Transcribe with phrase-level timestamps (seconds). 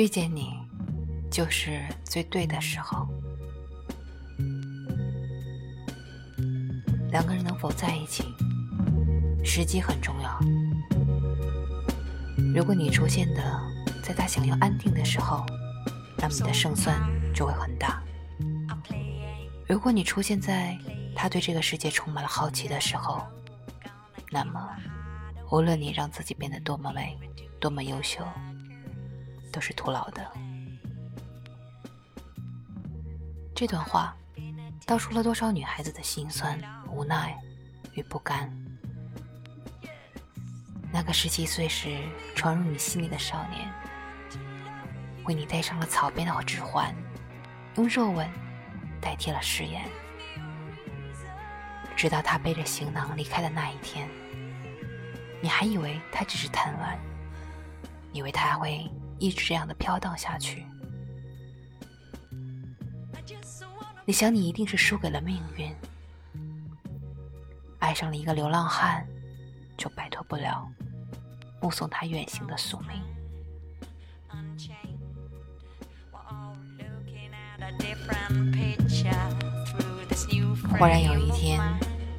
[0.00, 0.54] 遇见你，
[1.30, 3.06] 就是最对的时候。
[7.10, 8.24] 两个人能否在一起，
[9.44, 10.40] 时机很重要。
[12.54, 13.60] 如果你出现的
[14.02, 15.44] 在他想要安定的时候，
[16.16, 16.98] 那么你的胜算
[17.34, 18.02] 就会很大。
[19.68, 20.78] 如果你出现在
[21.14, 23.20] 他对这个世界充满了好奇的时候，
[24.30, 24.66] 那么
[25.50, 27.18] 无论你让自己变得多么美、
[27.60, 28.24] 多么优秀，
[29.50, 30.30] 都是徒劳的。
[33.54, 34.16] 这段话
[34.86, 36.58] 道出了多少女孩子的心酸。
[36.92, 37.38] 无奈
[37.94, 38.52] 与不甘，
[40.92, 41.96] 那个十七岁时
[42.34, 43.72] 闯入你心里的少年，
[45.24, 46.92] 为你戴上了草编的指环，
[47.76, 48.28] 用热吻
[49.00, 49.88] 代替了誓言。
[51.96, 54.08] 直到他背着行囊离开的那一天，
[55.40, 56.98] 你还以为他只是贪玩，
[58.12, 58.90] 以为他会
[59.20, 60.66] 一直这样的飘荡下去。
[64.06, 65.72] 你想，你一定是输给了命运。
[67.78, 69.06] 爱上了一个流浪汉，
[69.76, 70.68] 就摆脱不了
[71.60, 72.90] 目送他远行的宿命。
[80.78, 81.60] 忽然有一天，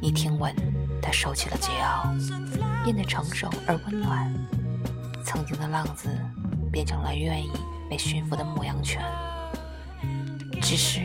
[0.00, 0.54] 你听闻
[1.02, 4.32] 他收起了桀骜，变得成熟而温暖。
[5.24, 6.08] 曾经的浪子
[6.74, 7.52] 变成了愿意
[7.88, 9.00] 被驯服的牧羊犬。
[10.60, 10.98] 只是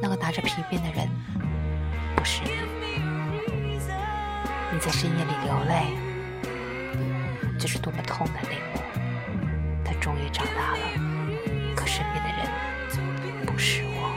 [0.00, 1.08] 那个拿着皮鞭的人
[2.14, 2.24] 不。
[2.24, 2.50] 是你，
[4.72, 5.96] 你在深夜里流泪，
[7.56, 8.78] 这是多么痛的领悟。
[9.84, 10.78] 他终于长大了，
[11.76, 12.48] 可身边的人
[13.46, 14.12] 不是我。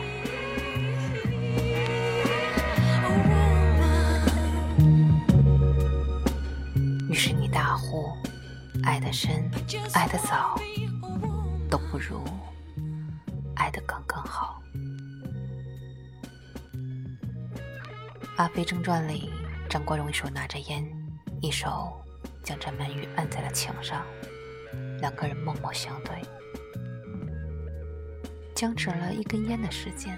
[7.09, 8.11] 于是你大呼：
[8.83, 9.49] 爱的深，
[9.93, 10.59] 爱的早，
[11.69, 12.23] 都不如
[13.55, 14.61] 爱的刚刚好。
[18.37, 19.31] 《阿飞正传》里，
[19.69, 20.85] 张国荣一手拿着烟，
[21.41, 22.01] 一手
[22.43, 24.05] 将陈曼玉按在了墙上，
[24.99, 26.23] 两个人默默相对，
[28.55, 30.17] 僵持了一根烟的时间。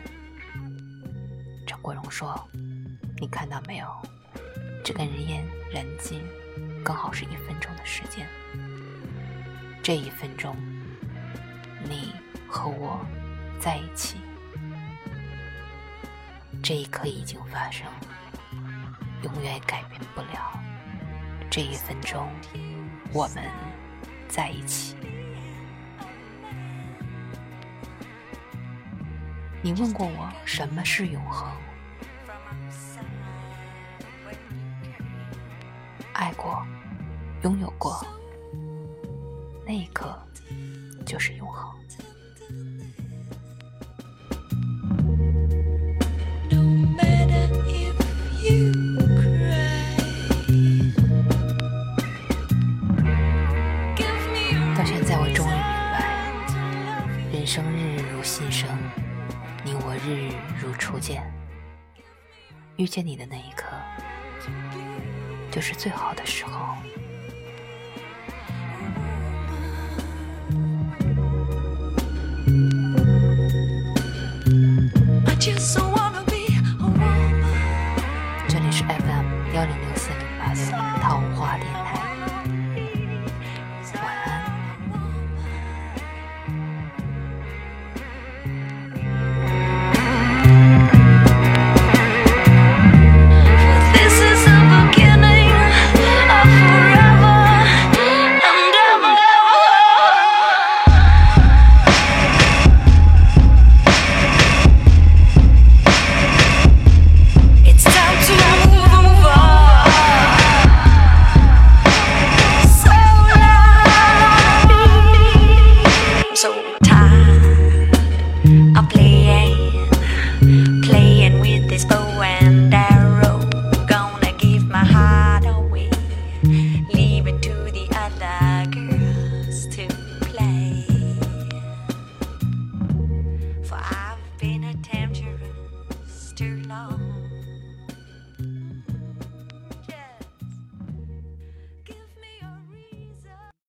[1.65, 2.39] 张国荣说
[3.19, 3.87] ：“你看到没有？
[4.83, 6.23] 这根烟燃尽，
[6.83, 8.27] 刚好是一分钟的时间。
[9.83, 10.55] 这一分钟，
[11.83, 12.13] 你
[12.47, 13.05] 和我
[13.59, 14.17] 在一起。”
[16.63, 17.87] 这一刻已经发生，
[19.23, 20.59] 永远改变不了。
[21.49, 22.29] 这一分钟，
[23.11, 23.43] 我们
[24.27, 24.95] 在一起。
[29.63, 31.51] 你问过我什么是永恒？
[36.21, 36.63] 爱过，
[37.41, 38.05] 拥有过，
[39.65, 40.15] 那一刻
[41.03, 41.71] 就是永恒。
[54.77, 55.57] 到现 在，我终于明
[55.91, 58.69] 白，人生日日如新生，
[59.65, 61.23] 你我日日如初见。
[62.77, 63.75] 遇见你的那一刻，
[65.51, 66.51] 就是最好的时候。
[78.47, 81.99] 这里是 FM 幺零 i 四点八四桃花电台。